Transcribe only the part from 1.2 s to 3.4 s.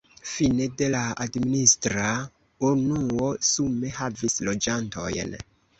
administra unuo